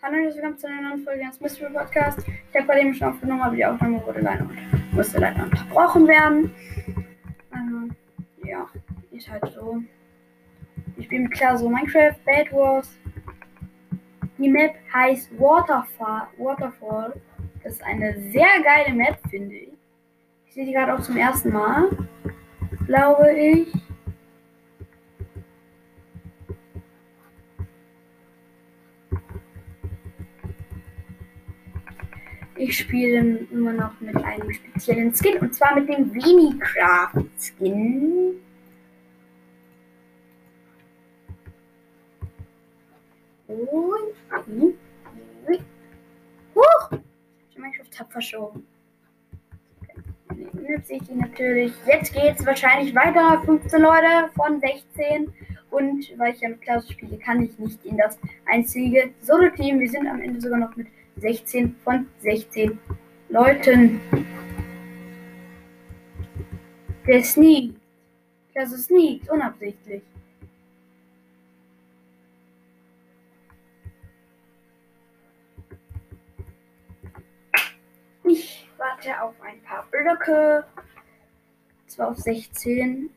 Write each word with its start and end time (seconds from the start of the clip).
Hallo 0.00 0.16
und 0.16 0.32
willkommen 0.32 0.56
zu 0.56 0.68
einer 0.68 0.90
neuen 0.90 1.02
Folge 1.02 1.26
des 1.26 1.40
Mystery 1.40 1.72
Podcast. 1.72 2.20
Ich 2.20 2.56
habe 2.56 2.66
gerade 2.66 2.80
eben 2.82 2.94
schon 2.94 3.08
aufgenommen, 3.08 3.40
aber 3.40 3.56
die 3.56 3.66
Aufnahme 3.66 4.00
wurde 4.06 4.20
leider 4.20 4.48
musste 4.92 5.18
leider 5.18 5.42
unterbrochen 5.42 6.06
werden. 6.06 6.54
Also, 7.50 8.48
ja, 8.48 8.68
ist 9.10 9.28
halt 9.28 9.44
so. 9.52 9.82
Ich 10.96 11.10
mit 11.10 11.32
klar 11.32 11.58
so 11.58 11.68
Minecraft 11.68 12.14
Bad 12.24 12.52
Wars. 12.52 12.96
Die 14.38 14.48
Map 14.48 14.76
heißt 14.94 15.36
Waterfall. 15.36 16.28
Waterfall. 16.38 17.20
Das 17.64 17.72
ist 17.72 17.82
eine 17.82 18.20
sehr 18.30 18.62
geile 18.62 18.94
Map, 18.94 19.18
finde 19.28 19.56
ich. 19.56 19.72
Ich 20.46 20.54
sehe 20.54 20.64
die 20.64 20.74
gerade 20.74 20.94
auch 20.94 21.00
zum 21.00 21.16
ersten 21.16 21.52
Mal, 21.52 21.88
glaube 22.86 23.32
ich. 23.32 23.72
Ich 32.58 32.76
spiele 32.76 33.46
immer 33.52 33.72
noch 33.72 34.00
mit 34.00 34.16
einem 34.16 34.52
speziellen 34.52 35.14
Skin 35.14 35.38
und 35.38 35.54
zwar 35.54 35.78
mit 35.78 35.88
dem 35.88 36.12
Venicraft 36.12 37.24
Skin. 37.38 38.34
Und 43.46 44.74
Huch! 46.56 46.90
Ich 47.50 47.58
Minecraft 47.58 48.00
hab 48.00 48.12
verschoben. 48.12 48.66
Nütze 50.52 50.94
ich 50.94 51.02
die 51.04 51.14
natürlich. 51.14 51.72
Jetzt 51.86 52.12
geht's 52.12 52.44
wahrscheinlich 52.44 52.92
weiter. 52.92 53.40
15 53.44 53.80
Leute 53.80 54.30
von 54.34 54.60
16. 54.60 55.32
Und 55.70 56.18
weil 56.18 56.34
ich 56.34 56.40
ja 56.40 56.48
mit 56.48 56.62
Klaus 56.62 56.90
spiele, 56.90 57.18
kann 57.18 57.40
ich 57.42 57.56
nicht 57.58 57.84
in 57.84 57.96
das 57.96 58.18
einzige 58.50 59.10
Solo-Team. 59.20 59.78
Wir 59.78 59.88
sind 59.88 60.08
am 60.08 60.20
Ende 60.20 60.40
sogar 60.40 60.58
noch 60.58 60.74
mit 60.74 60.88
16 61.20 61.76
von 61.84 62.06
16 62.20 62.78
Leuten. 63.28 64.00
Der 67.06 67.24
sneakt. 67.24 67.74
Also 68.54 68.76
sneakt, 68.76 69.30
unabsichtlich. 69.30 70.02
Ich 78.24 78.68
warte 78.76 79.22
auf 79.22 79.34
ein 79.40 79.62
paar 79.62 79.86
Blöcke. 79.90 80.64
Zwar 81.86 82.08
auf 82.08 82.18
16. 82.18 83.10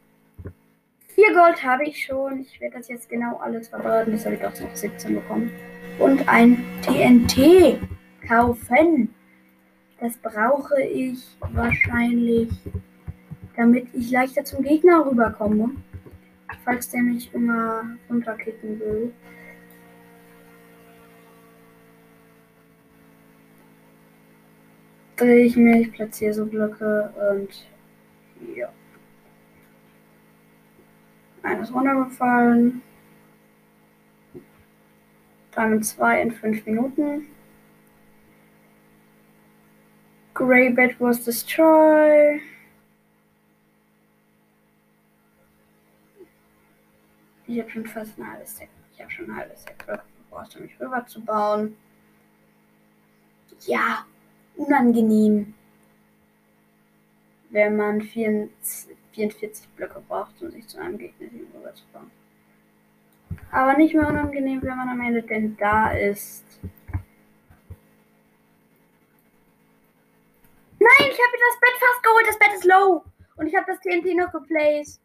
Vier 1.08 1.34
Gold 1.34 1.64
habe 1.64 1.84
ich 1.84 2.06
schon. 2.06 2.42
Ich 2.42 2.62
werde 2.62 2.78
das 2.78 2.88
jetzt 2.88 3.10
genau 3.10 3.38
alles 3.38 3.68
verbraten. 3.68 4.12
Das 4.14 4.26
habe 4.26 4.36
ich 4.36 4.46
auch 4.46 4.58
noch 4.60 4.76
17 4.76 5.16
bekommen 5.16 5.52
und 6.00 6.28
ein 6.28 6.64
TNT 6.82 7.80
kaufen. 8.32 9.14
Das 10.00 10.18
brauche 10.18 10.82
ich 10.82 11.20
wahrscheinlich, 11.52 12.50
damit 13.56 13.88
ich 13.94 14.10
leichter 14.10 14.44
zum 14.46 14.64
Gegner 14.64 15.06
rüberkomme. 15.06 15.72
Falls 16.64 16.90
der 16.90 17.02
mich 17.02 17.34
immer 17.34 17.98
runterkicken 18.10 18.80
will. 18.80 19.14
Drehe 25.16 25.46
ich 25.46 25.56
mich, 25.56 25.92
platziere 25.92 26.34
so 26.34 26.46
Blöcke 26.46 27.14
und 27.32 27.68
ja. 28.56 28.70
Eines 31.44 31.74
runtergefallen. 31.74 32.82
Diamond 35.56 35.86
2 35.86 36.22
in 36.22 36.32
5 36.32 36.66
Minuten. 36.66 37.28
Grey 40.42 40.70
Bed 40.70 41.00
was 41.00 41.24
destroyed. 41.24 42.42
Ich 47.46 47.60
habe 47.60 47.70
schon 47.70 47.86
fast 47.86 48.18
ein 48.18 48.28
halbes 48.28 48.58
Deck. 48.58 48.70
Ich 48.92 49.02
habe 49.02 49.12
schon 49.12 49.30
ein 49.30 49.36
halbes 49.36 49.66
Deck 49.66 49.86
gebraucht, 49.86 50.56
um 50.56 50.64
mich 50.64 50.80
rüber 50.80 51.06
zu 51.06 51.24
bauen. 51.24 51.78
Ja, 53.68 54.04
unangenehm. 54.56 55.54
Wenn 57.52 57.78
man 57.78 58.02
44 58.02 59.70
Blöcke 59.76 60.02
braucht, 60.08 60.42
um 60.42 60.50
sich 60.50 60.68
zu 60.68 60.80
einem 60.82 60.98
Gegner 60.98 61.28
rüber 61.54 61.72
zu. 61.76 61.84
Aber 63.52 63.78
nicht 63.78 63.94
mehr 63.94 64.08
unangenehm, 64.08 64.64
wenn 64.64 64.76
man 64.76 64.90
am 64.90 65.02
Ende 65.02 65.22
denn 65.22 65.56
da 65.58 65.92
ist. 65.92 66.51
Nein, 70.82 71.12
ich 71.12 71.20
habe 71.20 71.38
das 71.38 71.60
Bett 71.60 71.78
fast 71.80 72.02
geholt. 72.02 72.26
Das 72.28 72.40
Bett 72.40 72.54
ist 72.56 72.66
low. 72.66 73.04
Und 73.36 73.46
ich 73.46 73.56
habe 73.56 73.68
das 73.68 73.80
TNT 73.82 74.16
noch 74.16 74.32
geplaced. 74.32 75.00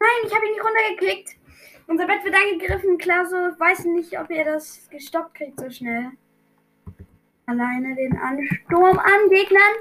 Nein, 0.00 0.10
ich 0.24 0.34
habe 0.34 0.46
ihn 0.46 0.52
nicht 0.52 0.64
runtergeklickt. 0.64 1.36
Unser 1.86 2.08
Bett 2.08 2.24
wird 2.24 2.34
angegriffen. 2.34 2.98
Klar, 2.98 3.26
so 3.26 3.36
weiß 3.36 3.84
nicht, 3.84 4.18
ob 4.18 4.30
ihr 4.30 4.44
das 4.44 4.88
gestoppt 4.90 5.34
kriegt 5.34 5.60
so 5.60 5.70
schnell. 5.70 6.10
Alleine 7.46 7.94
den 7.96 8.16
Ansturm 8.16 8.98
an 8.98 9.30
Gegnern. 9.30 9.74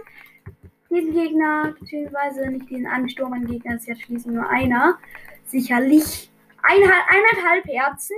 Diesen 0.89 1.13
Gegner, 1.13 1.73
beziehungsweise 1.79 2.49
nicht 2.49 2.69
diesen 2.69 2.87
Ansturm 2.87 3.33
an 3.33 3.45
Gegnern, 3.45 3.77
ist 3.77 3.87
ja 3.87 3.95
schließlich 3.95 4.33
nur 4.33 4.49
einer. 4.49 4.97
Sicherlich 5.45 6.31
eineinhalb, 6.63 7.05
eineinhalb 7.07 7.65
Herzen. 7.65 8.17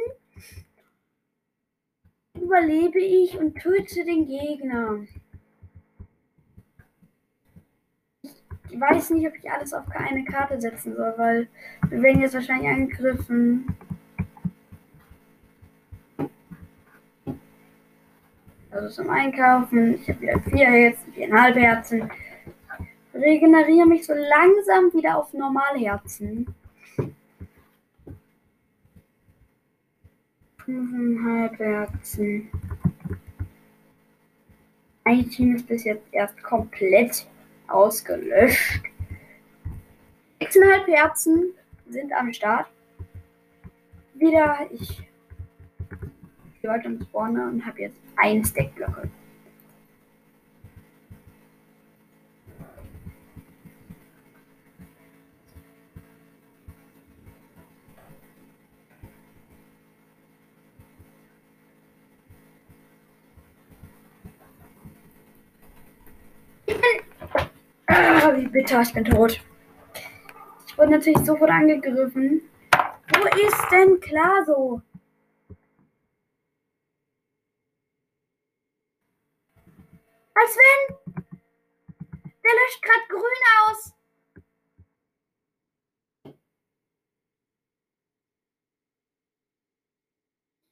Überlebe 2.36 3.00
ich 3.00 3.38
und 3.38 3.56
töte 3.56 4.06
den 4.06 4.28
Gegner. 4.28 5.06
Ich 8.74 8.80
weiß 8.80 9.12
nicht, 9.12 9.28
ob 9.28 9.36
ich 9.36 9.52
alles 9.52 9.72
auf 9.72 9.86
eine 9.92 10.26
Karte 10.26 10.60
setzen 10.60 10.96
soll, 10.96 11.14
weil 11.18 11.48
wir 11.90 12.02
werden 12.02 12.22
jetzt 12.22 12.34
wahrscheinlich 12.34 12.70
angegriffen. 12.70 13.68
Also 18.74 19.04
zum 19.04 19.10
Einkaufen. 19.12 19.96
Ich 19.96 20.10
habe 20.10 20.22
wieder 20.22 20.40
vier 20.42 20.66
Herzen, 20.66 21.14
viereinhalb 21.14 21.56
Herzen. 21.56 22.12
Regeneriere 23.14 23.86
mich 23.86 24.04
so 24.04 24.14
langsam 24.14 24.92
wieder 24.94 25.20
auf 25.20 25.32
Normalherzen. 25.34 26.48
Fünfeinhalb 30.58 31.60
Herzen. 31.60 32.50
Ein 35.04 35.30
Team 35.30 35.56
ist 35.56 35.68
bis 35.68 35.84
jetzt 35.84 36.08
erst 36.12 36.42
komplett 36.42 37.28
ausgelöscht. 37.68 38.82
6,5 40.42 40.88
Herzen 40.88 41.54
sind 41.90 42.12
am 42.14 42.34
Start. 42.34 42.68
Wieder 44.16 44.68
ich 44.72 45.04
gehe 46.64 46.72
weiter 46.72 46.86
ins 46.86 47.04
Spawner 47.04 47.48
und 47.50 47.66
habe 47.66 47.82
jetzt 47.82 47.98
ein 48.16 48.44
Stackblöcke. 48.46 49.10
Ah, 67.88 68.38
wie 68.38 68.48
bitter, 68.48 68.82
ich 68.82 68.94
bin 68.94 69.04
tot. 69.04 69.42
Ich 70.66 70.78
wurde 70.78 70.92
natürlich 70.92 71.20
sofort 71.26 71.52
angegriffen. 71.52 72.42
Wo 72.72 73.48
ist 73.48 73.68
denn 73.70 74.00
klar 74.00 74.46
so? 74.46 74.82
Als 80.44 80.58
wenn. 80.58 80.96
Der 82.44 82.52
löscht 82.52 82.82
gerade 82.82 83.08
grün 83.08 83.44
aus. 83.66 83.94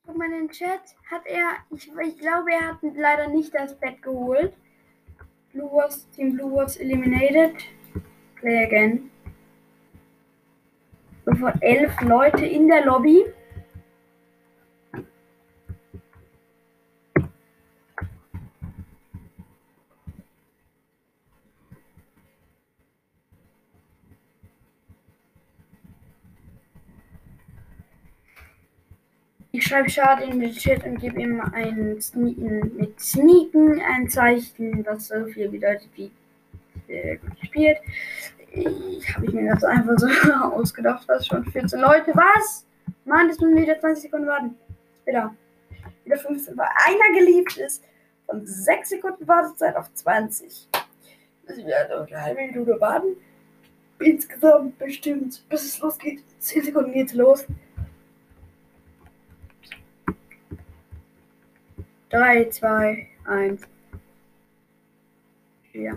Guck 0.05 0.17
mal 0.17 0.25
in 0.25 0.31
den 0.31 0.49
Chat. 0.49 0.81
Hat 1.09 1.25
er. 1.25 1.57
Ich, 1.69 1.89
ich 1.89 2.19
glaube, 2.19 2.51
er 2.51 2.67
hat 2.69 2.79
leider 2.81 3.27
nicht 3.29 3.55
das 3.55 3.79
Bett 3.79 4.01
geholt. 4.01 4.53
Blue 5.53 5.71
Wars, 5.71 6.09
Team 6.09 6.35
Blue 6.35 6.51
Wars 6.51 6.75
eliminated. 6.75 7.55
Play 8.35 8.65
again. 8.65 9.09
Sofort 11.25 11.55
elf 11.61 12.01
Leute 12.01 12.45
in 12.45 12.67
der 12.67 12.83
Lobby. 12.83 13.25
Ich 29.53 29.65
schreibe 29.65 29.89
Schade 29.89 30.23
in 30.23 30.39
den 30.39 30.53
Chat 30.53 30.85
und 30.85 30.97
gebe 30.97 31.21
ihm 31.21 31.41
ein 31.41 31.99
Sneaken 31.99 32.71
mit 32.77 32.99
Sneaken 32.99 33.81
ein 33.81 34.07
Zeichen, 34.07 34.85
was 34.85 35.09
so 35.09 35.25
viel 35.25 35.49
bedeutet 35.49 35.89
wie 35.95 36.09
äh, 36.87 37.17
gespielt. 37.39 37.77
Ich 38.53 39.15
habe 39.15 39.25
ich 39.25 39.33
mir 39.33 39.53
das 39.53 39.63
einfach 39.65 39.97
so 39.97 40.07
ausgedacht, 40.53 41.05
was 41.07 41.27
schon 41.27 41.45
14 41.45 41.79
Leute. 41.81 42.11
Was? 42.13 42.65
Mann, 43.03 43.27
das 43.27 43.39
müssen 43.39 43.57
wieder 43.57 43.77
20 43.77 44.03
Sekunden 44.03 44.27
warten. 44.27 44.55
Wieder. 45.05 45.35
Wieder 46.05 46.17
15, 46.17 46.57
weil 46.57 46.67
einer 46.85 47.19
geliebt 47.19 47.57
ist. 47.57 47.83
Von 48.27 48.45
6 48.45 48.89
Sekunden 48.89 49.27
Wartezeit 49.27 49.75
auf 49.75 49.93
20. 49.93 50.69
Müssen 51.47 51.65
wir 51.65 51.77
also 51.77 52.03
eine 52.03 52.21
halbe 52.21 52.41
Minute 52.41 52.79
warten. 52.79 53.17
Insgesamt 53.99 54.79
bestimmt, 54.79 55.43
bis 55.49 55.63
es 55.63 55.79
losgeht. 55.79 56.23
10 56.39 56.63
Sekunden 56.63 56.93
geht's 56.93 57.13
los. 57.13 57.45
3, 62.11 62.49
2, 62.49 63.07
1. 63.25 63.61
Ja. 65.73 65.93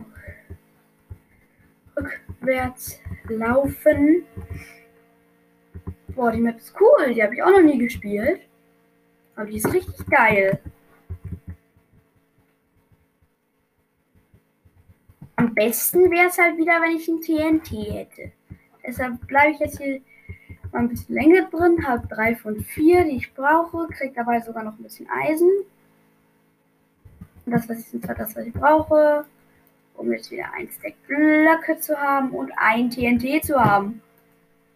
Rückwärts 1.96 3.00
laufen. 3.28 4.24
Boah, 6.14 6.30
die 6.30 6.40
Map 6.40 6.58
ist 6.58 6.74
cool. 6.80 7.12
Die 7.12 7.22
habe 7.22 7.34
ich 7.34 7.42
auch 7.42 7.50
noch 7.50 7.62
nie 7.62 7.78
gespielt. 7.78 8.42
Aber 9.34 9.46
die 9.46 9.56
ist 9.56 9.72
richtig 9.72 10.06
geil. 10.06 10.60
Am 15.34 15.52
besten 15.52 16.10
wäre 16.12 16.28
es 16.28 16.38
halt 16.38 16.56
wieder, 16.56 16.80
wenn 16.80 16.96
ich 16.96 17.08
ein 17.08 17.20
TNT 17.20 17.92
hätte. 17.92 18.32
Deshalb 18.86 19.26
bleibe 19.26 19.50
ich 19.50 19.58
jetzt 19.58 19.78
hier 19.78 20.00
mal 20.70 20.80
ein 20.80 20.88
bisschen 20.88 21.16
länger 21.16 21.50
drin, 21.50 21.84
habe 21.86 22.06
drei 22.06 22.36
von 22.36 22.60
vier, 22.60 23.04
die 23.04 23.16
ich 23.16 23.34
brauche, 23.34 23.88
kriege 23.88 24.14
dabei 24.14 24.40
sogar 24.40 24.62
noch 24.62 24.78
ein 24.78 24.82
bisschen 24.82 25.08
Eisen. 25.10 25.50
Und 27.46 27.52
das, 27.52 27.68
was 27.68 27.92
ich, 27.92 28.00
das, 28.00 28.36
was 28.36 28.46
ich 28.46 28.52
brauche, 28.52 29.24
um 29.94 30.12
jetzt 30.12 30.30
wieder 30.30 30.52
ein 30.54 30.68
Stack 30.68 30.94
Blöcke 31.06 31.78
zu 31.78 31.96
haben 31.98 32.30
und 32.30 32.52
ein 32.56 32.90
TNT 32.90 33.44
zu 33.44 33.62
haben. 33.62 34.02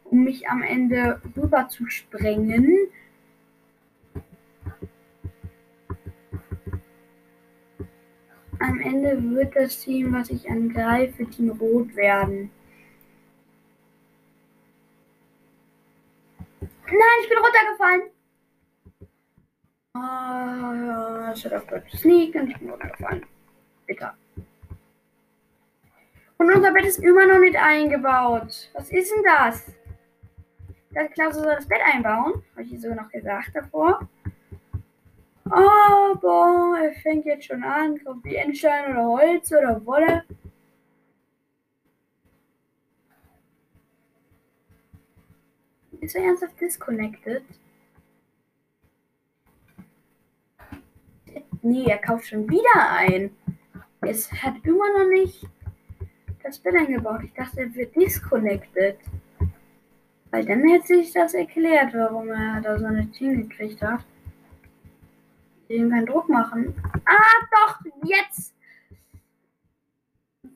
Um 0.04 0.24
mich 0.24 0.48
am 0.48 0.62
Ende 0.62 1.20
rüber 1.36 1.68
zu 1.68 1.86
sprengen. 1.86 2.88
Am 8.58 8.80
Ende 8.80 9.22
wird 9.34 9.54
das 9.54 9.80
Team, 9.80 10.12
was 10.14 10.30
ich 10.30 10.50
angreife, 10.50 11.26
Team 11.26 11.50
Rot 11.50 11.94
werden. 11.94 12.50
Nein, 16.86 17.18
ich 17.22 17.28
bin 17.28 17.38
runtergefallen. 17.38 18.02
Ich 21.38 21.44
hätte 21.44 21.58
auf 21.58 21.66
Deutsch 21.66 21.96
Sneak 21.96 22.34
und 22.34 22.50
ich 22.50 22.58
bin 22.58 22.68
runtergefallen. 22.68 23.24
Bitter. 23.86 24.16
Und 26.36 26.52
unser 26.52 26.72
Bett 26.72 26.84
ist 26.84 26.98
immer 26.98 27.26
noch 27.26 27.38
nicht 27.38 27.54
eingebaut. 27.54 28.70
Was 28.74 28.90
ist 28.90 29.14
denn 29.14 29.22
das? 29.22 29.72
Das 30.90 31.08
Klausel 31.12 31.44
soll 31.44 31.54
das 31.54 31.68
Bett 31.68 31.78
einbauen. 31.84 32.42
Habe 32.54 32.62
ich 32.64 32.80
so 32.80 32.92
noch 32.92 33.08
gesagt 33.10 33.50
davor. 33.54 34.08
Oh, 35.44 36.16
boah, 36.20 36.76
er 36.82 36.92
fängt 37.02 37.24
jetzt 37.24 37.44
schon 37.44 37.62
an. 37.62 38.02
Kommt 38.04 38.24
wie 38.24 38.34
Endstein 38.34 38.90
oder 38.90 39.04
Holz 39.04 39.52
oder 39.52 39.86
Wolle. 39.86 40.24
Ist 46.00 46.16
er 46.16 46.24
ernsthaft 46.24 46.60
disconnected? 46.60 47.44
Nee, 51.68 51.84
er 51.84 51.98
kauft 51.98 52.28
schon 52.28 52.48
wieder 52.48 52.90
ein. 52.90 53.30
Es 54.00 54.32
hat 54.32 54.54
immer 54.62 54.98
noch 54.98 55.10
nicht 55.10 55.46
das 56.42 56.58
Bild 56.58 56.76
eingebaut. 56.76 57.20
Ich 57.24 57.34
dachte, 57.34 57.60
er 57.60 57.74
wird 57.74 57.94
disconnected. 57.94 58.96
Weil 60.30 60.46
dann 60.46 60.66
hätte 60.66 60.86
sich 60.86 61.12
das 61.12 61.34
erklärt, 61.34 61.92
warum 61.92 62.30
er 62.30 62.62
da 62.62 62.78
so 62.78 62.86
eine 62.86 63.10
Team 63.10 63.46
gekriegt 63.46 63.82
hat. 63.82 64.00
Dem 65.68 65.90
keinen 65.90 66.06
Druck 66.06 66.30
machen. 66.30 66.74
Ah, 67.04 67.46
doch, 67.50 67.80
jetzt 68.04 68.54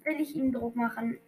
will 0.05 0.19
ich 0.19 0.35
ihm 0.35 0.51
Druck 0.51 0.75
machen. 0.75 1.19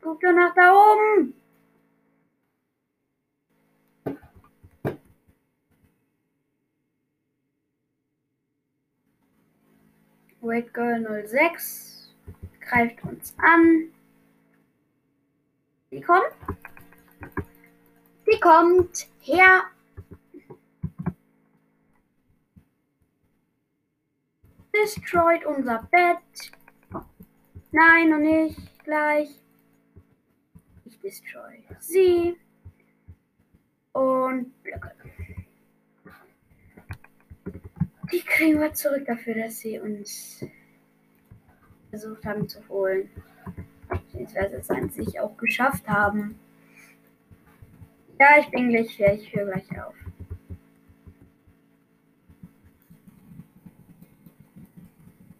Guck 0.00 0.20
doch 0.20 0.32
nach 0.32 0.54
da 0.54 0.72
oben. 0.72 1.34
Wait 10.44 10.74
Girl 10.74 11.26
06 11.26 12.12
greift 12.60 13.02
uns 13.02 13.34
an. 13.38 13.88
Sie 15.90 16.02
kommt. 16.02 16.34
Sie 18.26 18.40
kommt 18.40 19.08
her. 19.20 19.62
Destroyed 24.74 25.46
unser 25.46 25.88
Bett. 25.90 26.52
Nein, 27.72 28.10
noch 28.10 28.18
nicht. 28.18 28.84
Gleich. 28.84 29.30
Ich 30.84 31.00
destroy 31.00 31.64
sie. 31.78 32.36
Und 33.92 34.62
Blöcke. 34.62 34.93
Die 38.14 38.20
kriegen 38.20 38.60
wir 38.60 38.72
zurück 38.72 39.06
dafür, 39.06 39.34
dass 39.34 39.58
sie 39.58 39.80
uns 39.80 40.46
versucht 41.90 42.24
haben 42.24 42.48
zu 42.48 42.60
holen. 42.68 43.10
Beziehungsweise 43.88 44.58
es 44.58 44.70
an 44.70 44.88
sich 44.88 45.18
auch 45.18 45.36
geschafft 45.36 45.88
haben. 45.88 46.38
Ja, 48.20 48.38
ich 48.38 48.46
bin 48.50 48.68
gleich 48.68 48.96
fertig. 48.96 49.24
Ich 49.24 49.34
höre 49.34 49.46
gleich 49.46 49.82
auf. 49.82 49.94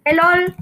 Hey 0.05 0.17
lol. 0.17 0.53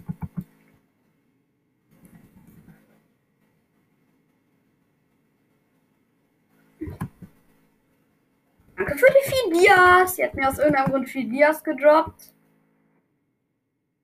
Danke 8.76 8.98
für 8.98 9.06
die 9.06 9.30
Fidias. 9.52 10.16
Sie 10.16 10.24
hat 10.24 10.34
mir 10.34 10.48
aus 10.48 10.58
irgendeinem 10.58 10.90
Grund 10.90 11.08
Fidias 11.08 11.62
gedroppt. 11.62 12.32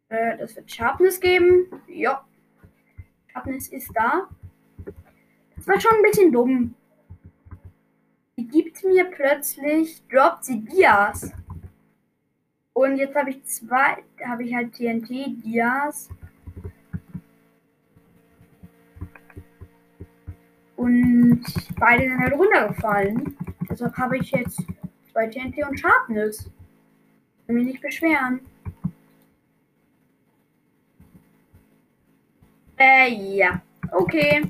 Äh, 0.09 0.37
das 0.38 0.57
wird 0.57 0.71
Sharpness 0.71 1.21
geben. 1.21 1.67
Ja. 1.87 2.25
Sharpness 3.28 3.69
ist 3.69 3.90
da. 3.95 4.28
Das 5.57 5.67
war 5.67 5.81
schon 5.81 5.97
ein 5.97 6.02
bisschen 6.02 6.33
dumm. 6.33 6.75
Die 8.37 8.47
gibt 8.47 8.85
mir 8.85 9.05
plötzlich, 9.05 10.02
droppt 10.09 10.45
sie 10.45 10.61
Dias. 10.61 11.33
Und 12.73 12.97
jetzt 12.97 13.17
habe 13.17 13.31
ich 13.31 13.45
zwei, 13.45 14.05
habe 14.25 14.45
ich 14.45 14.55
halt 14.55 14.73
TNT-Dias. 14.73 16.09
Und 20.76 21.45
beide 21.81 22.05
sind 22.05 22.21
halt 22.21 22.35
runtergefallen. 22.35 23.37
Deshalb 23.69 23.97
habe 23.97 24.19
ich 24.19 24.31
jetzt 24.31 24.62
zwei 25.18 25.26
TNT 25.26 25.66
und 25.68 25.80
Sharpness. 25.80 26.48
Kann 27.46 27.56
mich 27.56 27.66
nicht 27.66 27.82
beschweren. 27.82 28.40
Äh, 32.78 33.12
ja. 33.12 33.60
Okay. 33.90 34.48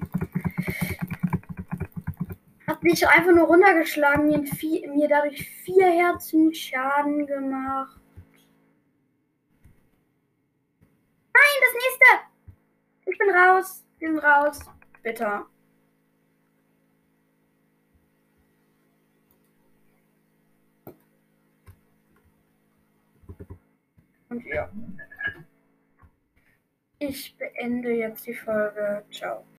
Hat 2.66 2.82
mich 2.82 3.08
einfach 3.08 3.32
nur 3.32 3.46
runtergeschlagen, 3.46 4.26
mir, 4.26 4.44
vier, 4.44 4.90
mir 4.90 5.08
dadurch 5.08 5.42
vier 5.64 5.86
Herzen 5.86 6.52
Schaden 6.52 7.26
gemacht. 7.26 7.98
Nein, 11.32 11.62
das 11.62 11.72
nächste! 11.72 12.04
Ich 13.06 13.16
bin 13.16 13.30
raus. 13.30 13.84
Ich 13.94 14.00
bin 14.00 14.18
raus. 14.18 14.60
Bitte. 15.02 15.46
Ja. 24.46 24.70
Ich 26.98 27.36
beende 27.36 27.90
jetzt 27.90 28.26
die 28.26 28.34
Folge. 28.34 29.04
Ciao. 29.10 29.46